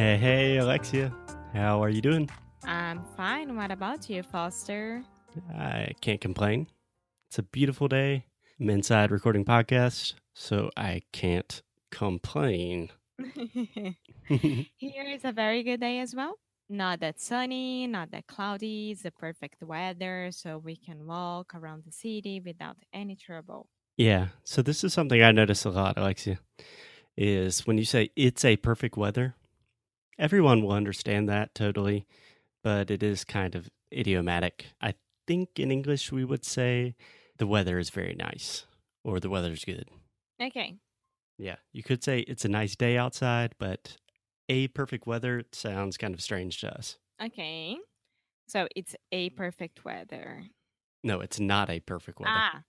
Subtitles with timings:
[0.00, 1.12] Hey, hey, Alexia.
[1.52, 2.30] How are you doing?
[2.64, 3.54] I'm fine.
[3.54, 5.04] What about you, Foster?
[5.54, 6.68] I can't complain.
[7.28, 8.24] It's a beautiful day.
[8.58, 12.88] I'm inside recording podcasts, so I can't complain.
[14.24, 16.38] Here is a very good day as well.
[16.70, 18.92] Not that sunny, not that cloudy.
[18.92, 23.68] It's the perfect weather, so we can walk around the city without any trouble.
[23.98, 26.38] yeah, so this is something I notice a lot, Alexia,
[27.18, 29.34] is when you say it's a perfect weather,
[30.20, 32.06] everyone will understand that totally,
[32.62, 34.66] but it is kind of idiomatic.
[34.80, 34.94] I
[35.26, 36.94] think in English we would say
[37.38, 38.66] the weather is very nice
[39.02, 39.88] or the weather's good.
[40.40, 40.76] Okay.
[41.38, 43.96] Yeah, you could say it's a nice day outside, but
[44.50, 46.98] a perfect weather sounds kind of strange to us.
[47.22, 47.76] Okay.
[48.46, 50.44] So it's a perfect weather.
[51.02, 52.32] No, it's not a perfect weather.
[52.34, 52.62] Ah,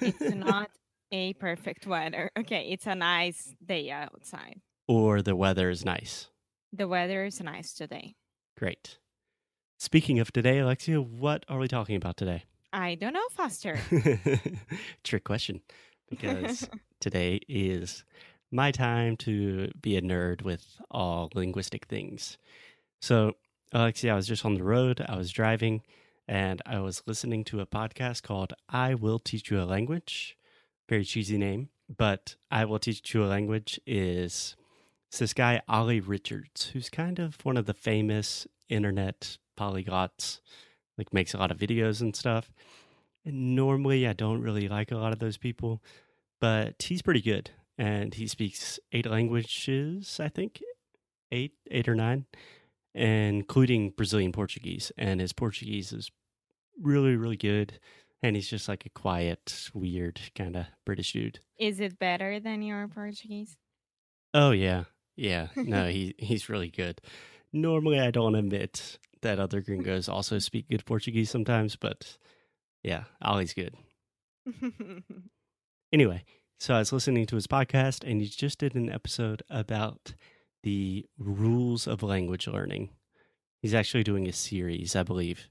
[0.00, 0.70] it's not
[1.10, 2.30] a perfect weather.
[2.38, 4.60] Okay, it's a nice day outside.
[4.88, 6.28] or the weather is nice.
[6.72, 8.14] The weather is nice today.
[8.58, 8.98] Great.
[9.78, 12.44] Speaking of today, Alexia, what are we talking about today?
[12.72, 13.78] I don't know, Foster.
[15.04, 15.60] Trick question.
[16.08, 16.68] Because
[17.00, 18.04] today is
[18.50, 22.38] my time to be a nerd with all linguistic things.
[23.02, 23.34] So,
[23.72, 25.82] Alexia, I was just on the road, I was driving,
[26.26, 30.38] and I was listening to a podcast called I Will Teach You a Language.
[30.88, 34.56] Very cheesy name, but I Will Teach You a Language is
[35.12, 40.40] it's this guy, Ollie Richards, who's kind of one of the famous internet polyglots,
[40.96, 42.50] like makes a lot of videos and stuff.
[43.22, 45.82] And normally I don't really like a lot of those people,
[46.40, 47.50] but he's pretty good.
[47.76, 50.62] And he speaks eight languages, I think,
[51.30, 52.24] eight, eight or nine,
[52.94, 54.92] including Brazilian Portuguese.
[54.96, 56.10] And his Portuguese is
[56.80, 57.78] really, really good.
[58.22, 61.40] And he's just like a quiet, weird kind of British dude.
[61.58, 63.58] is it better than your Portuguese?
[64.32, 64.84] Oh yeah,
[65.16, 65.48] yeah.
[65.56, 67.00] No, he he's really good.
[67.52, 72.16] Normally, I don't admit that other gringos also speak good Portuguese sometimes, but
[72.82, 73.74] yeah, Ollie's good.
[75.92, 76.24] Anyway,
[76.58, 80.14] so I was listening to his podcast, and he just did an episode about
[80.62, 82.88] the rules of language learning.
[83.60, 85.50] He's actually doing a series, I believe.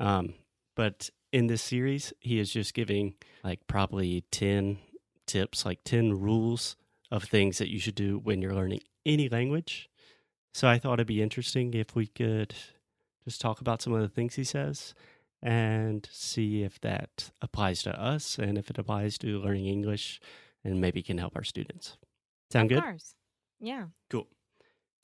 [0.00, 0.34] Um,
[0.74, 4.78] but in this series, he is just giving like probably 10
[5.26, 6.76] tips, like 10 rules
[7.14, 9.88] of things that you should do when you're learning any language.
[10.52, 12.56] So I thought it'd be interesting if we could
[13.24, 14.94] just talk about some of the things he says
[15.40, 20.20] and see if that applies to us and if it applies to learning English
[20.64, 21.96] and maybe can help our students.
[22.50, 22.82] Sound of good?
[22.82, 23.14] course.
[23.60, 23.84] Yeah.
[24.10, 24.26] Cool.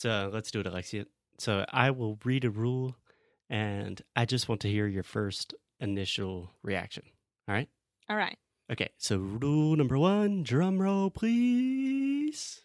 [0.00, 1.04] So let's do it, Alexia.
[1.38, 2.96] So I will read a rule
[3.48, 7.04] and I just want to hear your first initial reaction.
[7.46, 7.68] All right?
[8.08, 8.36] All right.
[8.70, 12.60] Okay, so rule number one, drum roll, please.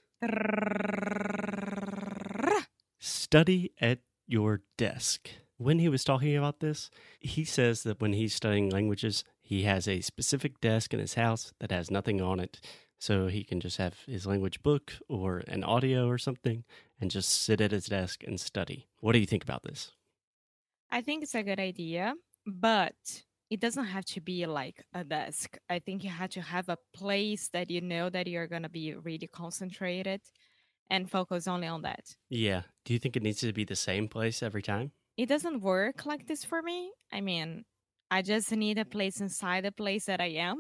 [3.00, 5.30] Study at your desk.
[5.58, 9.88] When he was talking about this, he says that when he's studying languages, he has
[9.88, 12.60] a specific desk in his house that has nothing on it.
[13.00, 16.66] So he can just have his language book or an audio or something
[17.02, 18.88] and just sit at his desk and study.
[19.00, 19.92] What do you think about this?
[20.92, 22.14] I think it's a good idea,
[22.46, 25.58] but it doesn't have to be like a desk.
[25.70, 28.70] I think you have to have a place that you know that you're going to
[28.70, 30.22] be really concentrated
[30.90, 32.16] and focus only on that.
[32.30, 32.64] Yeah.
[32.86, 34.92] Do you think it needs to be the same place every time?
[35.18, 36.92] It doesn't work like this for me.
[37.12, 37.66] I mean,
[38.12, 40.58] I just need a place inside the place that I am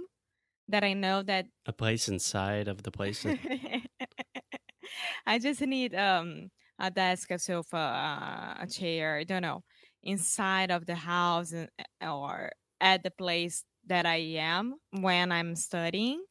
[0.67, 3.25] that I know that A place inside of the place?
[5.25, 6.49] I just need um
[6.79, 9.17] a desk, a sofa, uh, a chair.
[9.17, 9.63] I don't know,
[10.03, 11.69] inside of the house and-
[12.01, 12.51] or
[12.81, 16.23] at the place that I am when I'm studying.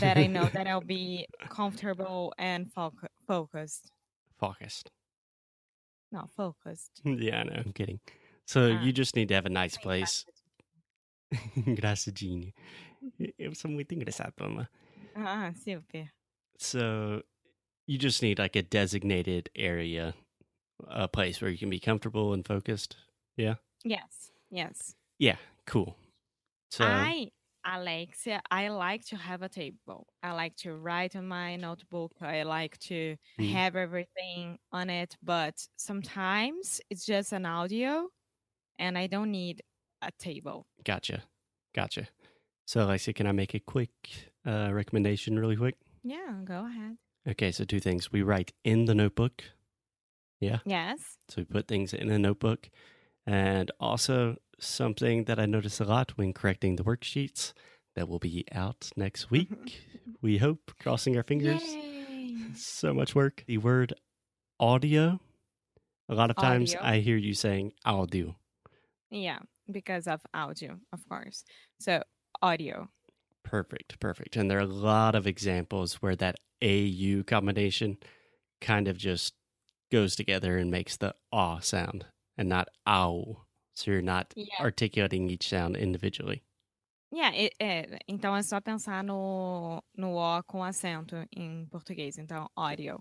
[0.00, 3.90] That I know that I'll be comfortable and foc- focused.
[4.38, 4.90] Focused.
[6.12, 7.00] Not focused.
[7.04, 7.62] yeah, I know.
[7.64, 8.00] I'm kidding.
[8.46, 8.82] So Ah.
[8.82, 10.24] you just need to have a nice place.
[11.74, 12.52] Graças, Gene.
[13.38, 14.68] Eu sou muito engraçado, mama.
[15.14, 16.10] Ah, super.
[16.58, 17.22] So
[17.86, 20.14] you just need like a designated area,
[20.88, 22.96] a place where you can be comfortable and focused.
[23.36, 23.56] Yeah.
[23.84, 24.94] Yes, yes.
[25.18, 25.36] Yeah.
[25.70, 25.96] Cool.
[26.70, 27.30] So I
[27.64, 30.08] Alexia, I like to have a table.
[30.22, 32.12] I like to write on my notebook.
[32.20, 33.52] I like to Mhm.
[33.52, 38.08] have everything on it, but sometimes it's just an audio
[38.78, 39.62] and I don't need
[40.02, 40.66] a table.
[40.84, 41.22] Gotcha.
[41.74, 42.08] Gotcha.
[42.66, 43.92] So, Alexia, can I make a quick
[44.46, 45.76] uh, recommendation really quick?
[46.02, 46.96] Yeah, go ahead.
[47.28, 48.10] Okay, so two things.
[48.10, 49.44] We write in the notebook.
[50.40, 50.60] Yeah.
[50.64, 51.18] Yes.
[51.28, 52.70] So we put things in a notebook.
[53.26, 57.52] And also something that I notice a lot when correcting the worksheets
[57.94, 59.82] that will be out next week.
[60.22, 61.62] we hope, crossing our fingers.
[61.62, 62.36] Yay.
[62.54, 63.44] So much work.
[63.46, 63.94] The word
[64.58, 65.20] audio.
[66.08, 66.88] A lot of times Audio.
[66.88, 68.36] I hear you saying audio.
[69.10, 69.38] Yeah,
[69.70, 71.44] because of audio, of course.
[71.78, 72.02] So,
[72.42, 72.88] audio.
[73.44, 74.36] Perfect, perfect.
[74.36, 77.98] And there are a lot of examples where that AU combination
[78.60, 79.34] kind of just
[79.90, 83.42] goes together and makes the ah sound and not ow.
[83.80, 84.62] So you're not Yeah.
[84.62, 86.42] articulating each sound individually.
[87.12, 92.18] Yeah, e- é, então é só pensar no, no O com acento em português.
[92.18, 93.00] Então, audio.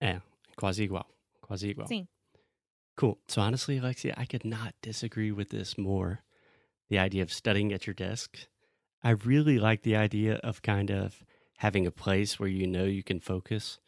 [0.00, 0.20] É,
[0.56, 1.06] quase igual.
[1.40, 1.88] Quase igual.
[1.88, 2.06] Sim.
[2.96, 3.18] Cool.
[3.28, 6.22] So honestly, Alexia, I could not disagree with this more.
[6.90, 8.46] The idea of studying at your desk.
[9.02, 11.24] I really like the idea of kind of
[11.58, 13.78] having a place where you know you can focus.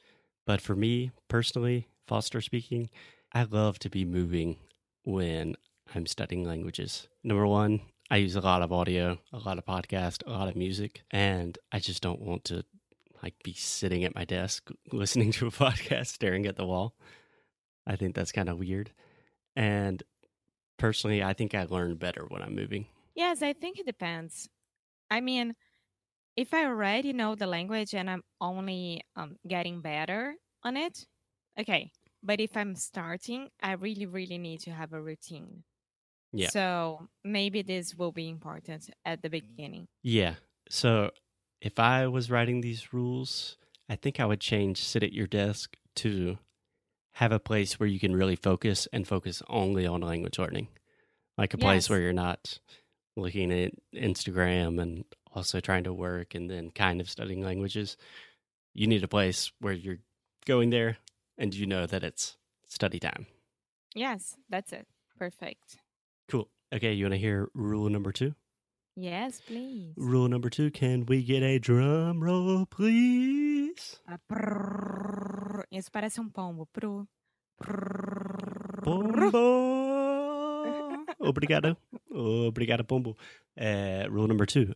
[0.46, 2.88] But for me personally, Foster speaking,
[3.34, 4.56] I love to be moving
[5.04, 5.56] when
[5.94, 7.08] I'm studying languages.
[7.24, 7.80] Number one,
[8.10, 11.58] I use a lot of audio, a lot of podcast, a lot of music, and
[11.72, 12.64] I just don't want to
[13.22, 16.94] like be sitting at my desk listening to a podcast staring at the wall.
[17.86, 18.90] I think that's kind of weird.
[19.56, 20.02] And
[20.78, 22.86] personally, I think I learn better when I'm moving.
[23.14, 24.48] Yes, I think it depends.
[25.10, 25.54] I mean,
[26.36, 31.04] if I already know the language and I'm only um, getting better on it,
[31.58, 31.90] okay.
[32.22, 35.64] But if I'm starting, I really, really need to have a routine.
[36.32, 36.50] Yeah.
[36.50, 39.88] So maybe this will be important at the beginning.
[40.02, 40.34] Yeah.
[40.68, 41.10] So
[41.60, 43.56] if I was writing these rules,
[43.88, 46.38] I think I would change sit at your desk to
[47.12, 50.68] have a place where you can really focus and focus only on language learning.
[51.36, 52.58] Like a place where you're not
[53.16, 55.04] looking at Instagram and
[55.34, 57.96] also trying to work and then kind of studying languages.
[58.74, 59.98] You need a place where you're
[60.46, 60.98] going there
[61.36, 62.36] and you know that it's
[62.66, 63.26] study time.
[63.94, 64.86] Yes, that's it.
[65.18, 65.78] Perfect.
[66.28, 66.48] Cool.
[66.74, 68.34] Okay, you want to hear rule number two?
[68.96, 69.94] Yes, please.
[69.96, 74.00] Rule number two Can we get a drum roll, please?
[74.08, 75.64] Ah, prrr.
[75.72, 76.68] Isso parece um pombo.
[76.74, 77.06] Prrr.
[78.82, 80.18] Pombo.
[81.20, 81.76] Obrigado.
[82.12, 83.16] Obrigado, Pombo.
[83.60, 84.74] Uh, rule number two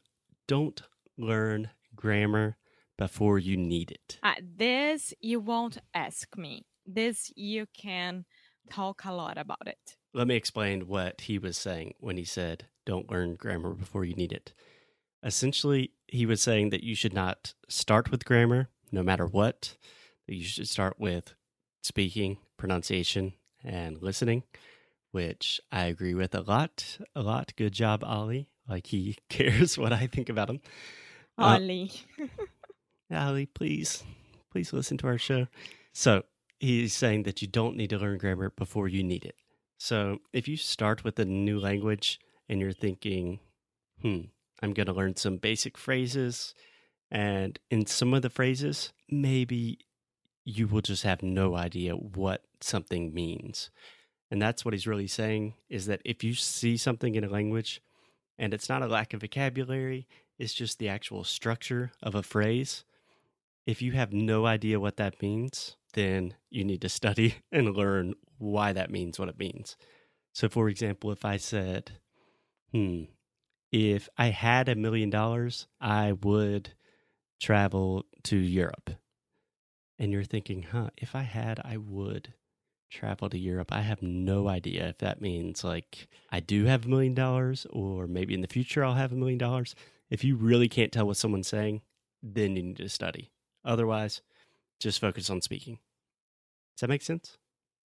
[0.48, 0.82] Don't
[1.18, 2.56] learn grammar
[2.98, 4.18] before you need it.
[4.22, 6.64] Ah, this you won't ask me.
[6.86, 8.24] This you can
[8.70, 9.96] talk a lot about it.
[10.14, 14.14] Let me explain what he was saying when he said, Don't learn grammar before you
[14.14, 14.52] need it.
[15.22, 19.76] Essentially, he was saying that you should not start with grammar no matter what,
[20.26, 21.34] you should start with
[21.82, 23.32] speaking, pronunciation,
[23.64, 24.44] and listening,
[25.10, 26.98] which I agree with a lot.
[27.16, 27.52] A lot.
[27.56, 28.48] Good job, Ollie.
[28.68, 30.60] Like he cares what I think about him.
[31.38, 31.58] Uh,
[33.10, 34.04] Ollie, please,
[34.50, 35.48] please listen to our show.
[35.92, 36.24] So
[36.60, 39.36] he's saying that you don't need to learn grammar before you need it.
[39.82, 43.40] So if you start with a new language and you're thinking,
[44.00, 44.20] hmm,
[44.62, 46.54] I'm going to learn some basic phrases,
[47.10, 49.80] and in some of the phrases, maybe
[50.44, 53.70] you will just have no idea what something means.
[54.30, 57.82] And that's what he's really saying is that if you see something in a language
[58.38, 60.06] and it's not a lack of vocabulary,
[60.38, 62.84] it's just the actual structure of a phrase.
[63.66, 68.14] If you have no idea what that means, then you need to study and learn
[68.42, 69.76] why that means what it means.
[70.34, 71.92] So, for example, if I said,
[72.72, 73.04] hmm,
[73.70, 76.74] if I had a million dollars, I would
[77.40, 78.90] travel to Europe.
[79.98, 82.34] And you're thinking, huh, if I had, I would
[82.90, 83.72] travel to Europe.
[83.72, 88.06] I have no idea if that means like I do have a million dollars or
[88.06, 89.74] maybe in the future I'll have a million dollars.
[90.10, 91.80] If you really can't tell what someone's saying,
[92.22, 93.30] then you need to study.
[93.64, 94.20] Otherwise,
[94.78, 95.78] just focus on speaking.
[96.76, 97.38] Does that make sense?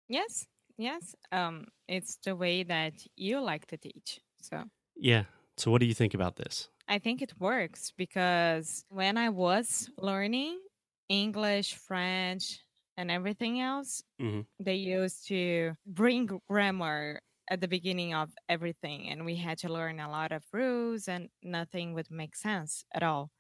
[0.10, 0.48] Yes,
[0.78, 1.16] yes.
[1.32, 4.22] Um, it's the way that you like to teach.
[4.42, 5.26] So Yeah.
[5.58, 6.70] So, what do you think about this?
[6.88, 10.62] I think it works because when I was learning
[11.10, 12.64] English, French,
[12.96, 14.48] and everything else, Mhm.
[14.60, 20.00] they used to bring grammar at the beginning of everything, and we had to learn
[20.00, 23.32] a lot of rules, and nothing would make sense at all.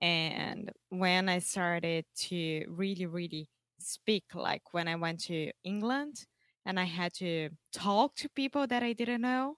[0.00, 3.50] And when I started to really, really
[3.84, 6.26] speak, like when I went to England
[6.66, 9.56] and I had to talk to people that I didn't know,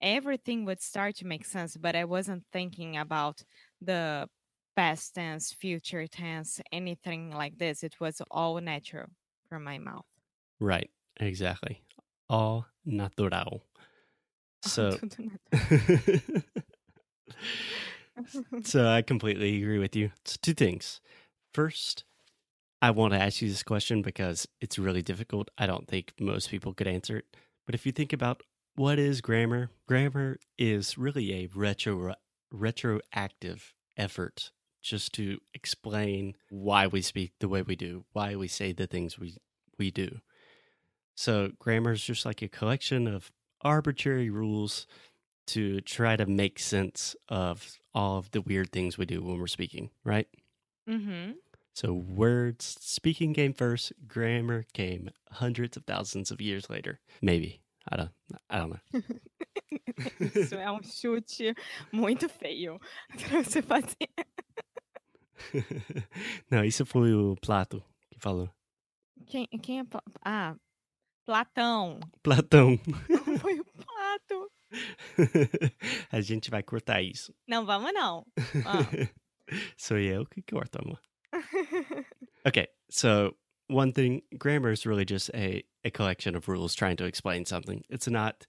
[0.00, 3.42] everything would start to make sense, but I wasn't thinking about
[3.80, 4.28] the
[4.76, 7.82] past tense, future tense, anything like this.
[7.82, 9.06] It was all natural
[9.48, 10.06] from my mouth.
[10.60, 10.90] Right.
[11.20, 11.82] Exactly.
[12.28, 13.62] All natural.
[14.62, 14.98] So,
[18.64, 20.10] so I completely agree with you.
[20.20, 21.00] It's two things.
[21.52, 22.04] First,
[22.84, 25.50] I want to ask you this question because it's really difficult.
[25.56, 27.24] I don't think most people could answer it.
[27.64, 28.42] But if you think about
[28.74, 32.14] what is grammar, grammar is really a retro
[32.52, 34.50] retroactive effort
[34.82, 39.18] just to explain why we speak the way we do, why we say the things
[39.18, 39.38] we
[39.78, 40.20] we do.
[41.14, 44.86] So grammar is just like a collection of arbitrary rules
[45.46, 49.46] to try to make sense of all of the weird things we do when we're
[49.46, 50.28] speaking, right?
[50.86, 51.30] Mm-hmm.
[51.74, 57.00] So words, speaking came first, grammar came hundreds of thousands of years later.
[57.20, 57.62] Maybe.
[57.90, 58.10] I don't
[58.48, 58.80] I don't know.
[60.34, 61.52] Isso é um chute
[61.92, 62.78] muito feio
[63.28, 64.08] pra você fazer.
[66.50, 68.48] Não, isso foi o Plato que falou.
[69.26, 69.84] Quem, quem é.
[70.24, 70.56] Ah,
[71.26, 72.00] Platão.
[72.22, 72.78] Platão.
[73.40, 74.50] Foi o Plato.
[76.10, 77.34] A gente vai cortar isso.
[77.46, 78.26] Não, vamos não.
[78.64, 78.88] Ah.
[79.76, 81.00] Sou eu que corto, amor.
[82.46, 83.36] Okay, so
[83.68, 87.82] one thing, grammar is really just a, a collection of rules trying to explain something.
[87.88, 88.46] It's not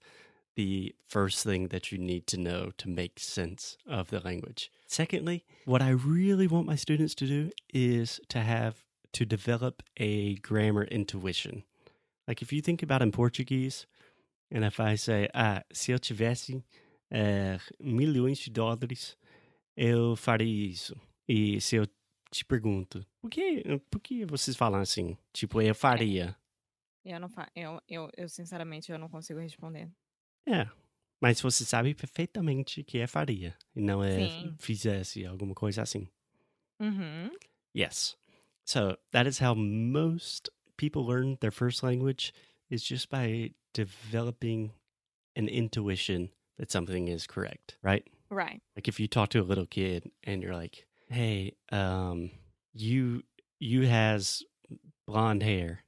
[0.54, 4.70] the first thing that you need to know to make sense of the language.
[4.86, 10.34] Secondly, what I really want my students to do is to have to develop a
[10.36, 11.64] grammar intuition.
[12.28, 13.86] Like if you think about in Portuguese,
[14.50, 16.62] and if I say, ah, se eu tivesse
[17.10, 19.16] eh, milhões de dólares,
[19.76, 20.94] eu faria isso.
[21.28, 21.86] E se eu
[22.30, 25.16] te pergunto, por que, por que vocês falam assim?
[25.32, 26.36] Tipo, eu faria.
[27.04, 27.48] Eu não fa...
[27.54, 29.88] eu, eu, eu, sinceramente, eu não consigo responder.
[30.46, 30.68] É.
[31.20, 33.56] Mas você sabe perfeitamente que é faria.
[33.74, 34.54] E não é Sim.
[34.58, 36.08] fizesse, alguma coisa assim.
[36.80, 37.30] Uhum.
[37.74, 38.16] Yes.
[38.64, 42.32] So that is how most people learn their first language
[42.70, 44.72] is just by developing
[45.36, 48.04] an intuition that something is correct, right?
[48.30, 48.60] Right.
[48.74, 52.30] Like if you talk to a little kid and you're like, "Hey, um,
[52.72, 53.22] you
[53.58, 54.42] you has
[55.06, 55.84] blonde hair."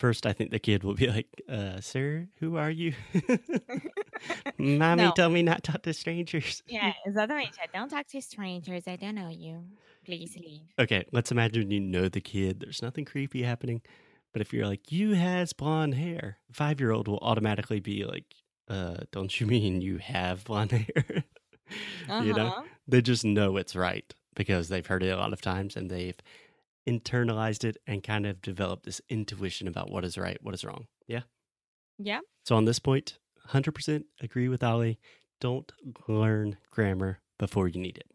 [0.00, 2.94] First, I think the kid will be like, uh, "Sir, who are you?"
[4.58, 5.12] Mommy No.
[5.12, 6.62] told me not to talk to strangers.
[6.66, 7.58] Yeah, exatamente.
[7.60, 8.88] I don't talk to strangers.
[8.88, 9.78] I don't know you.
[10.04, 10.68] Please leave.
[10.78, 12.60] Okay, let's imagine you know the kid.
[12.60, 13.82] There's nothing creepy happening.
[14.32, 18.34] But if you're like, you has blonde hair, five year old will automatically be like,
[18.68, 21.24] uh, don't you mean you have blonde hair?
[22.08, 22.24] Uh-huh.
[22.24, 22.50] You know?
[22.88, 26.18] They just know it's right because they've heard it a lot of times and they've
[26.88, 30.86] internalized it and kind of developed this intuition about what is right, what is wrong.
[31.06, 31.22] Yeah.
[31.98, 32.20] Yeah.
[32.44, 34.98] So on this point, 100% agree with Ollie.
[35.40, 35.70] Don't
[36.08, 38.08] learn grammar before you need it.